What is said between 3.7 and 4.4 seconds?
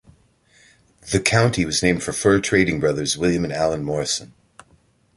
Morrison.